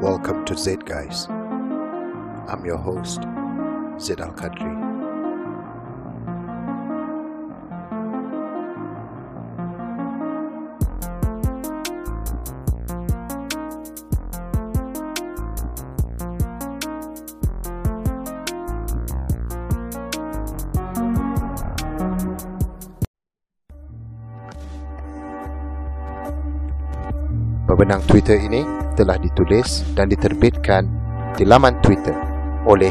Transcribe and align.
Welcome 0.00 0.44
to 0.44 0.56
Zed 0.56 0.86
Guys. 0.86 1.26
I'm 1.28 2.62
your 2.64 2.76
host, 2.76 3.22
Zed 3.98 4.20
Al 4.20 4.32
Qadri. 4.32 4.87
Pemenang 27.68 28.00
Twitter 28.08 28.40
ini 28.40 28.64
telah 28.96 29.20
ditulis 29.20 29.84
dan 29.92 30.08
diterbitkan 30.08 30.88
di 31.36 31.44
laman 31.44 31.76
Twitter 31.84 32.16
oleh 32.64 32.88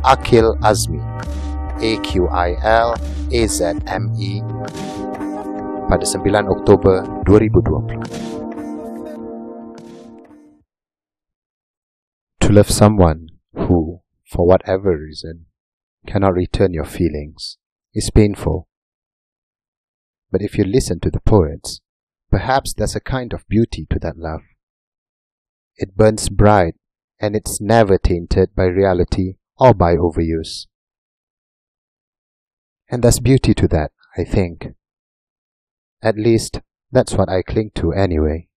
Akil 0.00 0.56
Azmi 0.64 1.04
A-Q-I-L-A-Z-M-E 1.84 2.32
pada 5.84 6.00
9 6.00 6.48
Oktober 6.48 7.04
2020. 7.28 8.00
To 12.40 12.48
love 12.48 12.72
someone 12.72 13.36
who, 13.52 14.00
for 14.24 14.48
whatever 14.48 14.96
reason, 14.96 15.52
cannot 16.08 16.32
return 16.32 16.72
your 16.72 16.88
feelings 16.88 17.60
is 17.92 18.08
painful. 18.08 18.64
But 20.32 20.40
if 20.40 20.56
you 20.56 20.64
listen 20.64 21.04
to 21.04 21.12
the 21.12 21.20
poets, 21.20 21.84
Perhaps 22.36 22.74
there's 22.76 22.92
a 22.94 23.00
kind 23.00 23.32
of 23.32 23.48
beauty 23.48 23.88
to 23.88 23.98
that 23.98 24.20
love. 24.20 24.44
It 25.80 25.96
burns 25.96 26.28
bright 26.28 26.76
and 27.16 27.32
it's 27.34 27.62
never 27.64 27.96
tainted 27.96 28.52
by 28.54 28.68
reality 28.68 29.40
or 29.56 29.72
by 29.72 29.96
overuse. 29.96 30.68
And 32.92 33.00
there's 33.00 33.20
beauty 33.20 33.54
to 33.54 33.66
that, 33.68 33.92
I 34.20 34.24
think. 34.24 34.76
At 36.02 36.20
least, 36.20 36.60
that's 36.92 37.14
what 37.14 37.32
I 37.32 37.40
cling 37.40 37.70
to 37.80 37.96
anyway. 37.96 38.52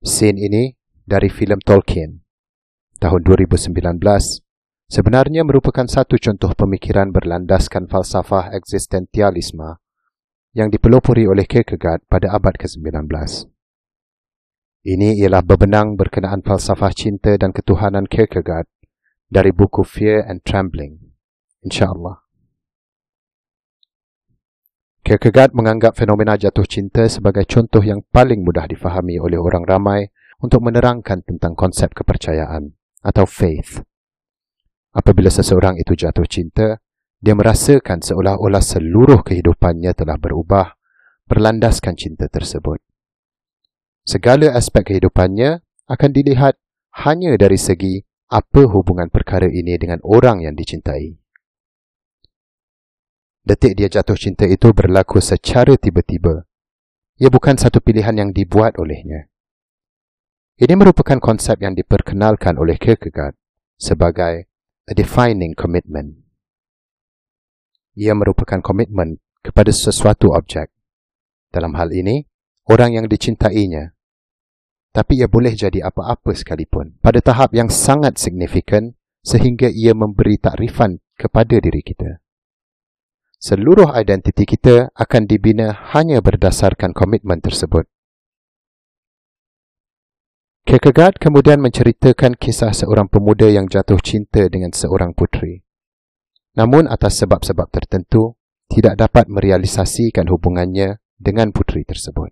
Scene 0.00 0.40
ini 0.40 0.80
dari 1.04 1.28
filem 1.28 1.60
Tolkien 1.60 2.24
tahun 3.04 3.20
2019 3.28 4.00
sebenarnya 4.88 5.44
merupakan 5.44 5.84
satu 5.84 6.16
contoh 6.16 6.56
pemikiran 6.56 7.12
berlandaskan 7.12 7.84
falsafah 7.84 8.56
eksistensialisme 8.56 9.76
yang 10.50 10.68
dipelopori 10.70 11.30
oleh 11.30 11.46
Kierkegaard 11.46 12.06
pada 12.10 12.34
abad 12.34 12.58
ke-19. 12.58 13.06
Ini 14.80 15.20
ialah 15.20 15.44
bebenang 15.44 15.94
berkenaan 15.94 16.40
falsafah 16.40 16.90
cinta 16.96 17.36
dan 17.36 17.52
ketuhanan 17.52 18.08
Kierkegaard 18.08 18.66
dari 19.30 19.54
buku 19.54 19.86
Fear 19.86 20.26
and 20.26 20.42
Trembling. 20.42 20.98
InsyaAllah. 21.62 22.24
Kierkegaard 25.04 25.52
menganggap 25.52 25.98
fenomena 25.98 26.38
jatuh 26.38 26.64
cinta 26.64 27.06
sebagai 27.06 27.44
contoh 27.44 27.82
yang 27.82 28.02
paling 28.14 28.46
mudah 28.46 28.66
difahami 28.70 29.18
oleh 29.18 29.36
orang 29.36 29.66
ramai 29.66 30.08
untuk 30.40 30.64
menerangkan 30.64 31.20
tentang 31.26 31.52
konsep 31.52 31.92
kepercayaan 31.92 32.72
atau 33.04 33.24
faith. 33.28 33.84
Apabila 34.90 35.30
seseorang 35.30 35.78
itu 35.78 35.94
jatuh 35.94 36.26
cinta, 36.26 36.82
dia 37.20 37.36
merasakan 37.36 38.00
seolah-olah 38.00 38.64
seluruh 38.64 39.20
kehidupannya 39.20 39.92
telah 39.92 40.16
berubah 40.16 40.72
berlandaskan 41.28 41.92
cinta 41.92 42.32
tersebut. 42.32 42.80
Segala 44.08 44.56
aspek 44.56 44.88
kehidupannya 44.88 45.60
akan 45.84 46.10
dilihat 46.16 46.56
hanya 47.04 47.36
dari 47.36 47.60
segi 47.60 48.00
apa 48.32 48.64
hubungan 48.72 49.12
perkara 49.12 49.46
ini 49.52 49.76
dengan 49.76 50.00
orang 50.00 50.40
yang 50.40 50.56
dicintai. 50.56 51.20
Detik 53.44 53.76
dia 53.76 53.92
jatuh 53.92 54.16
cinta 54.16 54.48
itu 54.48 54.72
berlaku 54.72 55.20
secara 55.20 55.76
tiba-tiba. 55.76 56.48
Ia 57.20 57.28
bukan 57.28 57.60
satu 57.60 57.84
pilihan 57.84 58.16
yang 58.16 58.30
dibuat 58.32 58.80
olehnya. 58.80 59.28
Ini 60.56 60.72
merupakan 60.72 61.20
konsep 61.20 61.60
yang 61.60 61.76
diperkenalkan 61.76 62.56
oleh 62.56 62.80
Kierkegaard 62.80 63.36
sebagai 63.76 64.48
a 64.88 64.92
defining 64.96 65.52
commitment 65.52 66.29
ia 67.98 68.14
merupakan 68.14 68.62
komitmen 68.62 69.18
kepada 69.42 69.72
sesuatu 69.72 70.30
objek. 70.36 70.70
Dalam 71.50 71.74
hal 71.74 71.90
ini, 71.90 72.22
orang 72.70 72.94
yang 72.94 73.06
dicintainya. 73.10 73.96
Tapi 74.90 75.22
ia 75.22 75.30
boleh 75.30 75.54
jadi 75.54 75.86
apa-apa 75.86 76.34
sekalipun 76.34 76.98
pada 76.98 77.22
tahap 77.22 77.54
yang 77.54 77.70
sangat 77.70 78.18
signifikan 78.18 78.98
sehingga 79.22 79.70
ia 79.70 79.94
memberi 79.94 80.34
takrifan 80.34 80.98
kepada 81.14 81.62
diri 81.62 81.82
kita. 81.82 82.18
Seluruh 83.40 83.94
identiti 83.96 84.44
kita 84.44 84.90
akan 84.92 85.30
dibina 85.30 85.72
hanya 85.94 86.18
berdasarkan 86.20 86.92
komitmen 86.92 87.38
tersebut. 87.38 87.86
Kierkegaard 90.66 91.16
kemudian 91.22 91.62
menceritakan 91.62 92.36
kisah 92.36 92.74
seorang 92.74 93.08
pemuda 93.08 93.48
yang 93.48 93.70
jatuh 93.70 93.98
cinta 94.02 94.44
dengan 94.50 94.74
seorang 94.74 95.16
putri 95.16 95.64
namun 96.58 96.90
atas 96.90 97.22
sebab-sebab 97.22 97.70
tertentu 97.70 98.34
tidak 98.70 98.98
dapat 98.98 99.26
merealisasikan 99.26 100.30
hubungannya 100.30 101.02
dengan 101.18 101.50
putri 101.50 101.82
tersebut. 101.82 102.30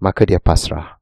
Maka 0.00 0.24
dia 0.28 0.40
pasrah. 0.40 1.00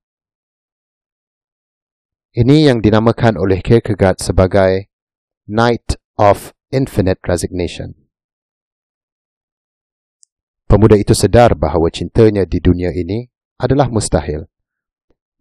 Ini 2.32 2.72
yang 2.72 2.80
dinamakan 2.80 3.36
oleh 3.36 3.60
Kierkegaard 3.60 4.18
sebagai 4.18 4.88
Night 5.46 6.00
of 6.16 6.56
Infinite 6.72 7.20
Resignation. 7.28 7.92
Pemuda 10.64 10.96
itu 10.96 11.12
sedar 11.12 11.52
bahawa 11.52 11.92
cintanya 11.92 12.48
di 12.48 12.56
dunia 12.56 12.88
ini 12.96 13.28
adalah 13.60 13.92
mustahil. 13.92 14.48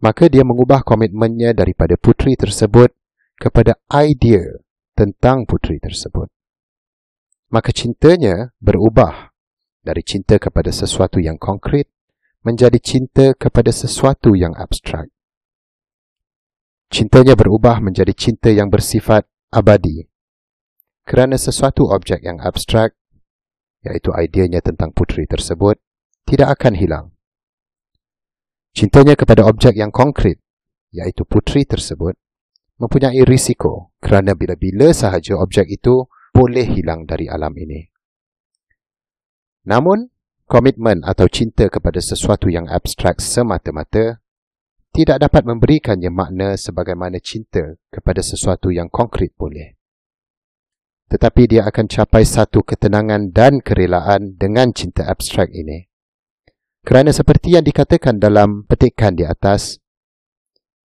Maka 0.04 0.28
dia 0.28 0.44
mengubah 0.44 0.84
komitmennya 0.84 1.56
daripada 1.56 1.96
putri 1.96 2.36
tersebut 2.36 2.92
kepada 3.40 3.80
idea 3.88 4.44
tentang 4.92 5.44
putri 5.48 5.80
tersebut. 5.80 6.28
Maka 7.52 7.70
cintanya 7.72 8.56
berubah 8.60 9.32
dari 9.84 10.00
cinta 10.06 10.40
kepada 10.40 10.72
sesuatu 10.72 11.20
yang 11.20 11.36
konkret 11.36 11.90
menjadi 12.42 12.78
cinta 12.80 13.36
kepada 13.36 13.70
sesuatu 13.70 14.32
yang 14.32 14.56
abstrak. 14.56 15.12
Cintanya 16.92 17.36
berubah 17.36 17.80
menjadi 17.80 18.12
cinta 18.12 18.52
yang 18.52 18.68
bersifat 18.68 19.24
abadi 19.52 20.12
kerana 21.02 21.34
sesuatu 21.34 21.90
objek 21.90 22.22
yang 22.22 22.38
abstrak, 22.38 22.94
iaitu 23.82 24.14
ideanya 24.14 24.62
tentang 24.62 24.94
putri 24.94 25.26
tersebut, 25.26 25.78
tidak 26.26 26.58
akan 26.58 26.74
hilang. 26.78 27.06
Cintanya 28.72 29.18
kepada 29.18 29.44
objek 29.44 29.76
yang 29.76 29.90
konkret, 29.90 30.40
iaitu 30.94 31.26
putri 31.26 31.66
tersebut, 31.66 32.16
mempunyai 32.78 33.20
risiko 33.26 33.91
kerana 34.02 34.34
bila-bila 34.34 34.90
sahaja 34.90 35.38
objek 35.38 35.70
itu 35.70 36.10
boleh 36.34 36.66
hilang 36.66 37.06
dari 37.06 37.30
alam 37.30 37.54
ini. 37.54 37.86
Namun, 39.62 40.10
komitmen 40.50 41.06
atau 41.06 41.30
cinta 41.30 41.70
kepada 41.70 42.02
sesuatu 42.02 42.50
yang 42.50 42.66
abstrak 42.66 43.22
semata-mata 43.22 44.18
tidak 44.92 45.22
dapat 45.22 45.46
memberikannya 45.46 46.10
makna 46.10 46.58
sebagaimana 46.58 47.22
cinta 47.22 47.78
kepada 47.88 48.20
sesuatu 48.20 48.74
yang 48.74 48.90
konkret 48.90 49.32
boleh. 49.38 49.78
Tetapi 51.08 51.42
dia 51.48 51.62
akan 51.64 51.86
capai 51.88 52.26
satu 52.26 52.66
ketenangan 52.66 53.30
dan 53.30 53.62
kerelaan 53.62 54.34
dengan 54.36 54.74
cinta 54.74 55.06
abstrak 55.06 55.48
ini. 55.54 55.88
Kerana 56.82 57.14
seperti 57.14 57.54
yang 57.54 57.62
dikatakan 57.62 58.18
dalam 58.18 58.66
petikan 58.66 59.14
di 59.14 59.22
atas, 59.22 59.78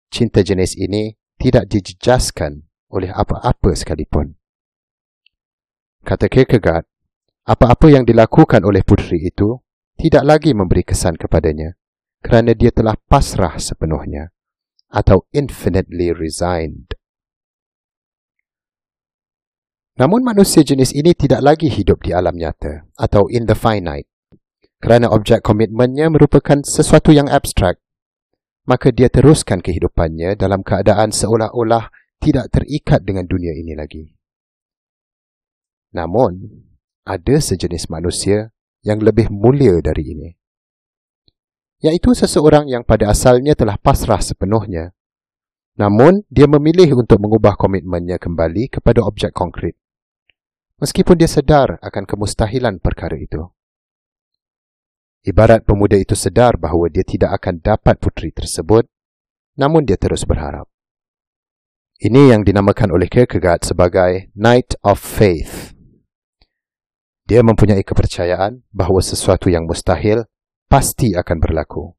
cinta 0.09 0.41
jenis 0.41 0.73
ini 0.73 1.13
tidak 1.37 1.69
dijejaskan 1.69 2.65
oleh 2.93 3.09
apa-apa 3.09 3.73
sekalipun. 3.73 4.37
Kata 6.05 6.29
Kierkegaard, 6.29 6.85
apa-apa 7.49 7.89
yang 7.89 8.05
dilakukan 8.05 8.61
oleh 8.61 8.85
putri 8.85 9.25
itu 9.27 9.57
tidak 9.97 10.23
lagi 10.23 10.53
memberi 10.53 10.85
kesan 10.85 11.17
kepadanya 11.17 11.75
kerana 12.21 12.53
dia 12.53 12.69
telah 12.69 12.95
pasrah 12.95 13.57
sepenuhnya 13.57 14.31
atau 14.93 15.25
infinitely 15.33 16.13
resigned. 16.13 16.93
Namun 19.97 20.25
manusia 20.25 20.65
jenis 20.65 20.93
ini 20.93 21.13
tidak 21.13 21.41
lagi 21.41 21.69
hidup 21.69 22.01
di 22.01 22.13
alam 22.13 22.33
nyata 22.37 22.89
atau 22.97 23.29
in 23.29 23.45
the 23.49 23.57
finite 23.57 24.09
kerana 24.81 25.07
objek 25.09 25.45
komitmennya 25.45 26.09
merupakan 26.11 26.59
sesuatu 26.65 27.13
yang 27.13 27.29
abstrak 27.29 27.79
maka 28.63 28.91
dia 28.95 29.11
teruskan 29.11 29.59
kehidupannya 29.59 30.39
dalam 30.39 30.63
keadaan 30.63 31.11
seolah-olah 31.11 31.91
tidak 32.23 32.47
terikat 32.55 33.03
dengan 33.03 33.27
dunia 33.27 33.51
ini 33.51 33.75
lagi. 33.75 34.15
Namun, 35.91 36.39
ada 37.03 37.35
sejenis 37.35 37.91
manusia 37.91 38.55
yang 38.87 39.03
lebih 39.03 39.27
mulia 39.27 39.83
dari 39.83 40.15
ini. 40.15 40.29
iaitu 41.83 42.15
seseorang 42.15 42.71
yang 42.71 42.87
pada 42.87 43.11
asalnya 43.11 43.59
telah 43.59 43.75
pasrah 43.75 44.23
sepenuhnya. 44.23 44.95
Namun, 45.75 46.23
dia 46.31 46.47
memilih 46.47 46.95
untuk 46.95 47.19
mengubah 47.19 47.59
komitmennya 47.59 48.15
kembali 48.23 48.71
kepada 48.71 49.03
objek 49.03 49.35
konkret. 49.35 49.75
Meskipun 50.79 51.19
dia 51.19 51.27
sedar 51.27 51.83
akan 51.83 52.07
kemustahilan 52.07 52.79
perkara 52.79 53.19
itu. 53.19 53.51
Ibarat 55.27 55.67
pemuda 55.67 55.99
itu 55.99 56.15
sedar 56.15 56.55
bahawa 56.55 56.87
dia 56.87 57.03
tidak 57.03 57.35
akan 57.35 57.59
dapat 57.59 57.99
puteri 57.99 58.31
tersebut, 58.31 58.87
namun 59.59 59.83
dia 59.83 59.99
terus 59.99 60.23
berharap. 60.23 60.72
Ini 62.03 62.35
yang 62.35 62.43
dinamakan 62.43 62.91
oleh 62.91 63.07
Kierkegaard 63.07 63.63
sebagai 63.63 64.27
Night 64.35 64.75
of 64.83 64.99
Faith. 64.99 65.71
Dia 67.23 67.39
mempunyai 67.39 67.79
kepercayaan 67.79 68.67
bahawa 68.75 68.99
sesuatu 68.99 69.47
yang 69.47 69.63
mustahil 69.63 70.27
pasti 70.67 71.15
akan 71.15 71.39
berlaku. 71.39 71.95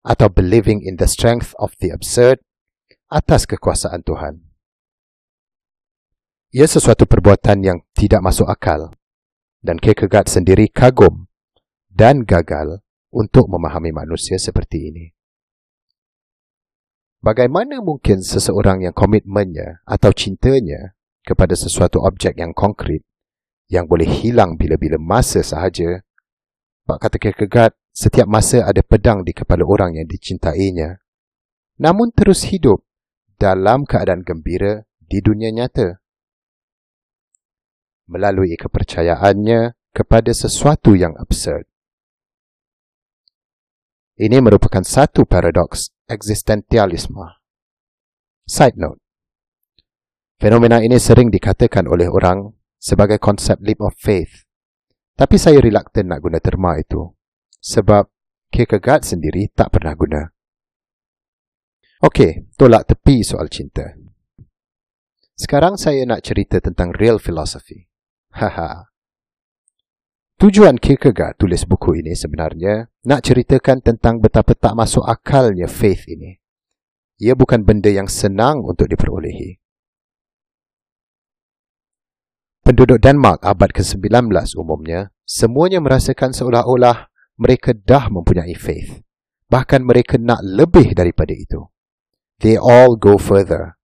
Atau 0.00 0.32
believing 0.32 0.80
in 0.80 0.96
the 0.96 1.04
strength 1.04 1.52
of 1.60 1.76
the 1.76 1.92
absurd 1.92 2.40
atas 3.12 3.44
kekuasaan 3.44 4.00
Tuhan. 4.00 4.48
Ia 6.56 6.64
sesuatu 6.64 7.04
perbuatan 7.04 7.60
yang 7.60 7.84
tidak 7.92 8.24
masuk 8.24 8.48
akal 8.48 8.96
dan 9.60 9.76
Kierkegaard 9.76 10.32
sendiri 10.32 10.72
kagum 10.72 11.28
dan 11.92 12.24
gagal 12.24 12.80
untuk 13.12 13.52
memahami 13.52 13.92
manusia 13.92 14.40
seperti 14.40 14.88
ini. 14.88 15.17
Bagaimana 17.18 17.82
mungkin 17.82 18.22
seseorang 18.22 18.86
yang 18.86 18.94
komitmennya 18.94 19.82
atau 19.82 20.14
cintanya 20.14 20.94
kepada 21.26 21.58
sesuatu 21.58 21.98
objek 22.06 22.38
yang 22.38 22.54
konkret 22.54 23.02
yang 23.68 23.90
boleh 23.90 24.06
hilang 24.06 24.54
bila-bila 24.54 24.96
masa 24.96 25.42
sahaja, 25.42 26.06
Pak 26.88 26.98
kata 27.04 27.16
Kierkegaard, 27.20 27.74
setiap 27.90 28.30
masa 28.30 28.64
ada 28.64 28.80
pedang 28.80 29.26
di 29.26 29.34
kepala 29.34 29.66
orang 29.66 29.98
yang 29.98 30.06
dicintainya, 30.06 31.02
namun 31.76 32.14
terus 32.14 32.46
hidup 32.48 32.86
dalam 33.36 33.82
keadaan 33.84 34.22
gembira 34.22 34.86
di 35.02 35.18
dunia 35.18 35.50
nyata. 35.50 35.98
Melalui 38.08 38.56
kepercayaannya 38.56 39.76
kepada 39.92 40.32
sesuatu 40.32 40.94
yang 40.94 41.12
absurd. 41.18 41.68
Ini 44.16 44.40
merupakan 44.40 44.80
satu 44.80 45.28
paradoks 45.28 45.97
existentialisme. 46.08 47.38
Side 48.48 48.80
note. 48.80 49.04
Fenomena 50.40 50.80
ini 50.80 50.96
sering 50.96 51.28
dikatakan 51.28 51.84
oleh 51.84 52.08
orang 52.08 52.56
sebagai 52.80 53.20
konsep 53.20 53.60
leap 53.60 53.84
of 53.84 53.92
faith. 53.94 54.48
Tapi 55.18 55.36
saya 55.36 55.60
reluctant 55.60 56.08
nak 56.08 56.24
guna 56.24 56.38
terma 56.40 56.78
itu. 56.80 57.12
Sebab 57.58 58.08
Kierkegaard 58.48 59.04
sendiri 59.04 59.52
tak 59.52 59.76
pernah 59.76 59.92
guna. 59.92 60.24
Okey, 62.00 62.48
tolak 62.56 62.88
tepi 62.88 63.20
soal 63.20 63.50
cinta. 63.52 63.92
Sekarang 65.36 65.76
saya 65.76 66.06
nak 66.08 66.24
cerita 66.24 66.62
tentang 66.62 66.94
real 66.96 67.20
philosophy. 67.20 67.90
Haha. 68.32 68.88
Tujuan 70.38 70.78
Kierkegaard 70.78 71.34
tulis 71.34 71.66
buku 71.66 71.98
ini 71.98 72.14
sebenarnya 72.14 72.86
nak 73.02 73.26
ceritakan 73.26 73.82
tentang 73.82 74.22
betapa 74.22 74.54
tak 74.54 74.78
masuk 74.78 75.02
akalnya 75.02 75.66
faith 75.66 76.06
ini. 76.06 76.38
Ia 77.18 77.34
bukan 77.34 77.66
benda 77.66 77.90
yang 77.90 78.06
senang 78.06 78.62
untuk 78.62 78.86
diperolehi. 78.86 79.58
Penduduk 82.62 83.02
Denmark 83.02 83.42
abad 83.42 83.74
ke-19 83.74 84.30
umumnya, 84.54 85.10
semuanya 85.26 85.82
merasakan 85.82 86.30
seolah-olah 86.30 87.10
mereka 87.34 87.74
dah 87.74 88.06
mempunyai 88.06 88.54
faith. 88.54 89.02
Bahkan 89.50 89.82
mereka 89.82 90.22
nak 90.22 90.38
lebih 90.46 90.94
daripada 90.94 91.34
itu. 91.34 91.66
They 92.38 92.54
all 92.54 92.94
go 92.94 93.18
further. 93.18 93.74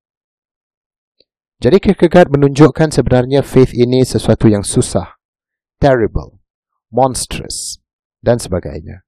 Jadi 1.58 1.82
Kierkegaard 1.82 2.30
menunjukkan 2.30 2.94
sebenarnya 2.94 3.42
faith 3.42 3.74
ini 3.74 4.06
sesuatu 4.06 4.46
yang 4.46 4.62
susah, 4.62 5.18
terrible, 5.82 6.43
monstrous, 6.94 7.82
dan 8.22 8.38
sebagainya. 8.38 9.02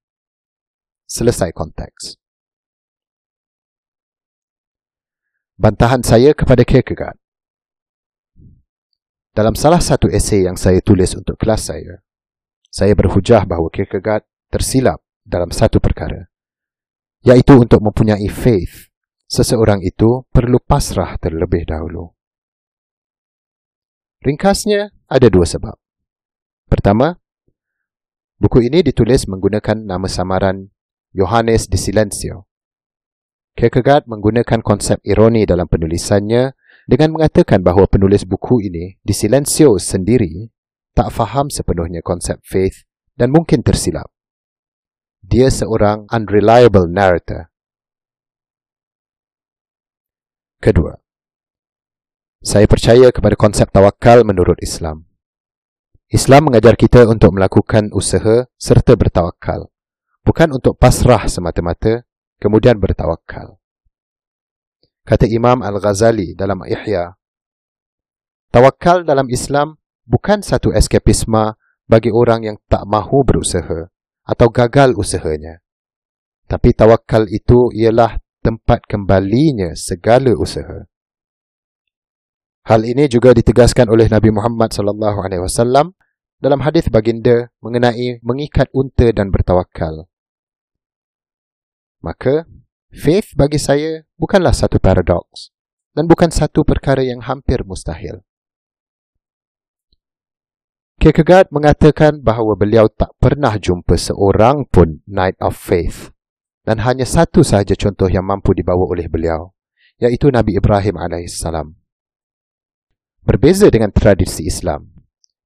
Selesai 1.06 1.54
konteks. 1.54 2.18
Bantahan 5.54 6.02
saya 6.02 6.34
kepada 6.34 6.66
Kierkegaard. 6.66 7.14
Dalam 9.30 9.54
salah 9.54 9.78
satu 9.78 10.10
esei 10.10 10.42
yang 10.42 10.58
saya 10.58 10.82
tulis 10.82 11.14
untuk 11.14 11.38
kelas 11.38 11.70
saya, 11.70 12.02
saya 12.74 12.92
berhujah 12.98 13.46
bahawa 13.46 13.70
Kierkegaard 13.70 14.26
tersilap 14.50 14.98
dalam 15.22 15.54
satu 15.54 15.78
perkara, 15.78 16.26
iaitu 17.22 17.54
untuk 17.54 17.78
mempunyai 17.86 18.26
faith, 18.26 18.90
seseorang 19.30 19.78
itu 19.86 20.26
perlu 20.34 20.58
pasrah 20.58 21.14
terlebih 21.22 21.62
dahulu. 21.70 22.18
Ringkasnya, 24.26 24.90
ada 25.06 25.28
dua 25.30 25.46
sebab. 25.46 25.78
Pertama, 26.66 27.22
Buku 28.36 28.68
ini 28.68 28.84
ditulis 28.84 29.24
menggunakan 29.32 29.80
nama 29.80 30.04
samaran 30.04 30.68
Johannes 31.16 31.72
de 31.72 31.80
Silencio. 31.80 32.44
Kierkegaard 33.56 34.04
menggunakan 34.04 34.60
konsep 34.60 35.00
ironi 35.08 35.48
dalam 35.48 35.64
penulisannya 35.64 36.52
dengan 36.84 37.16
mengatakan 37.16 37.64
bahawa 37.64 37.88
penulis 37.88 38.28
buku 38.28 38.68
ini, 38.68 39.00
de 39.00 39.16
Silencio 39.16 39.80
sendiri, 39.80 40.52
tak 40.92 41.16
faham 41.16 41.48
sepenuhnya 41.48 42.04
konsep 42.04 42.36
faith 42.44 42.84
dan 43.16 43.32
mungkin 43.32 43.64
tersilap. 43.64 44.12
Dia 45.24 45.48
seorang 45.48 46.04
unreliable 46.12 46.92
narrator. 46.92 47.48
Kedua, 50.60 50.92
saya 52.44 52.68
percaya 52.68 53.08
kepada 53.08 53.32
konsep 53.32 53.72
tawakal 53.72 54.28
menurut 54.28 54.60
Islam. 54.60 55.08
Islam 56.16 56.48
mengajar 56.48 56.80
kita 56.80 57.04
untuk 57.04 57.36
melakukan 57.36 57.92
usaha 57.92 58.48
serta 58.56 58.96
bertawakal. 58.96 59.68
Bukan 60.24 60.48
untuk 60.56 60.80
pasrah 60.80 61.28
semata-mata, 61.28 62.08
kemudian 62.40 62.80
bertawakal. 62.80 63.60
Kata 65.04 65.28
Imam 65.28 65.60
Al-Ghazali 65.60 66.32
dalam 66.32 66.64
Ihya, 66.64 67.12
Tawakal 68.48 69.04
dalam 69.04 69.28
Islam 69.28 69.76
bukan 70.08 70.40
satu 70.40 70.72
eskapisma 70.72 71.60
bagi 71.84 72.08
orang 72.08 72.48
yang 72.48 72.56
tak 72.64 72.88
mahu 72.88 73.20
berusaha 73.20 73.92
atau 74.24 74.48
gagal 74.48 74.96
usahanya. 74.96 75.60
Tapi 76.48 76.72
tawakal 76.72 77.28
itu 77.28 77.68
ialah 77.76 78.16
tempat 78.40 78.88
kembalinya 78.88 79.76
segala 79.76 80.32
usaha. 80.32 80.88
Hal 82.64 82.88
ini 82.88 83.04
juga 83.12 83.36
ditegaskan 83.36 83.92
oleh 83.92 84.08
Nabi 84.08 84.32
Muhammad 84.32 84.72
sallallahu 84.72 85.20
alaihi 85.20 85.44
wasallam 85.44 85.92
dalam 86.36 86.60
hadis 86.60 86.86
baginda 86.92 87.48
mengenai 87.64 88.20
mengikat 88.20 88.68
unta 88.76 89.08
dan 89.12 89.32
bertawakal. 89.32 90.08
Maka, 92.04 92.44
faith 92.92 93.32
bagi 93.34 93.56
saya 93.56 94.04
bukanlah 94.20 94.52
satu 94.52 94.76
paradoks 94.76 95.50
dan 95.96 96.04
bukan 96.04 96.28
satu 96.28 96.62
perkara 96.62 97.00
yang 97.00 97.24
hampir 97.24 97.64
mustahil. 97.64 98.20
Kierkegaard 100.96 101.52
mengatakan 101.52 102.24
bahawa 102.24 102.56
beliau 102.56 102.88
tak 102.88 103.12
pernah 103.20 103.54
jumpa 103.60 103.96
seorang 103.96 104.64
pun 104.68 105.04
Knight 105.04 105.36
of 105.44 105.56
Faith 105.56 106.12
dan 106.66 106.82
hanya 106.82 107.06
satu 107.06 107.46
sahaja 107.46 107.78
contoh 107.78 108.10
yang 108.10 108.26
mampu 108.26 108.50
dibawa 108.50 108.82
oleh 108.90 109.06
beliau, 109.06 109.54
iaitu 110.02 110.34
Nabi 110.34 110.58
Ibrahim 110.58 110.98
alaihissalam. 110.98 111.78
Berbeza 113.22 113.70
dengan 113.70 113.94
tradisi 113.94 114.50
Islam, 114.50 114.95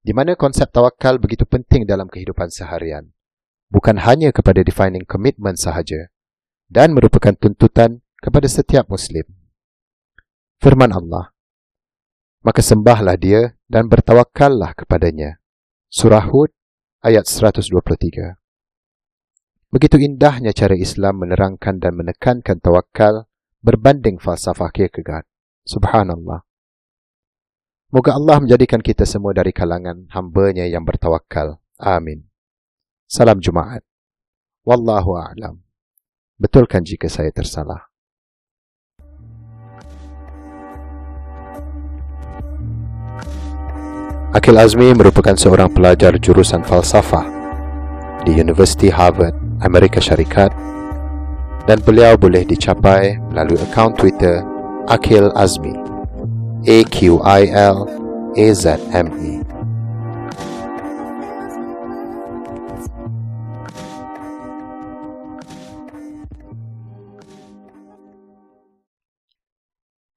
di 0.00 0.16
mana 0.16 0.32
konsep 0.36 0.72
tawakal 0.72 1.20
begitu 1.20 1.44
penting 1.44 1.84
dalam 1.84 2.08
kehidupan 2.08 2.48
seharian, 2.48 3.12
bukan 3.68 4.00
hanya 4.00 4.32
kepada 4.32 4.64
defining 4.64 5.04
commitment 5.04 5.60
sahaja, 5.60 6.08
dan 6.72 6.96
merupakan 6.96 7.36
tuntutan 7.36 8.00
kepada 8.20 8.48
setiap 8.48 8.88
Muslim. 8.88 9.24
Firman 10.60 10.92
Allah, 10.92 11.32
Maka 12.40 12.64
sembahlah 12.64 13.20
dia 13.20 13.52
dan 13.68 13.92
bertawakallah 13.92 14.72
kepadanya. 14.72 15.44
Surah 15.92 16.24
Hud 16.24 16.48
ayat 17.04 17.28
123 17.28 18.40
Begitu 19.70 19.96
indahnya 20.02 20.50
cara 20.56 20.72
Islam 20.72 21.20
menerangkan 21.20 21.78
dan 21.78 21.94
menekankan 21.94 22.58
tawakal 22.58 23.28
berbanding 23.62 24.18
falsafah 24.18 24.72
kierkegaard. 24.74 25.28
Subhanallah. 25.62 26.42
Moga 27.90 28.14
Allah 28.14 28.38
menjadikan 28.38 28.78
kita 28.78 29.02
semua 29.02 29.34
dari 29.34 29.50
kalangan 29.50 30.06
hambanya 30.14 30.62
yang 30.62 30.86
bertawakal. 30.86 31.58
Amin. 31.74 32.22
Salam 33.10 33.42
Jumaat. 33.42 33.82
Wallahu 34.62 35.18
a'lam. 35.18 35.58
Betulkan 36.38 36.86
jika 36.86 37.10
saya 37.10 37.34
tersalah. 37.34 37.90
Akil 44.38 44.54
Azmi 44.54 44.94
merupakan 44.94 45.34
seorang 45.34 45.74
pelajar 45.74 46.14
jurusan 46.14 46.62
falsafah 46.62 47.26
di 48.22 48.38
University 48.38 48.86
Harvard 48.86 49.34
Amerika 49.66 49.98
Syarikat 49.98 50.54
dan 51.66 51.82
beliau 51.82 52.14
boleh 52.14 52.46
dicapai 52.46 53.18
melalui 53.34 53.58
akaun 53.58 53.90
Twitter 53.98 54.46
Akil 54.86 55.34
Azmi 55.34 55.89
A 56.66 56.84
Q 56.84 57.20
I 57.20 57.46
L 57.46 58.34
A 58.36 58.54
Z 58.54 58.68
M 58.92 59.08
E 59.24 59.42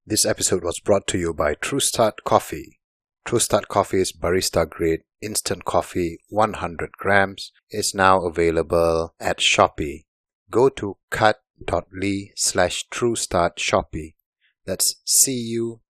This 0.06 0.26
episode 0.26 0.66
was 0.66 0.82
brought 0.82 1.08
to 1.08 1.18
you 1.18 1.34
by 1.34 1.54
True 1.54 1.80
Start 1.80 2.26
Coffee. 2.26 2.80
True 3.24 3.40
Start 3.40 3.70
Coffee's 3.70 4.12
barista 4.12 4.70
grade 4.70 5.04
instant 5.22 5.64
coffee 5.64 6.20
100 6.28 6.92
grams 6.98 7.54
is 7.72 7.96
now 7.96 8.26
available 8.26 9.16
at 9.18 9.38
Shopee. 9.40 10.04
Go 10.52 10.68
to 10.68 10.98
cut.ly 11.10 12.32
slash 12.36 12.84
True 12.90 13.16
Start 13.16 13.56
Shopee. 13.56 14.16
That's 14.66 14.96
C-U-T-T 15.06 15.80
dot 15.80 15.83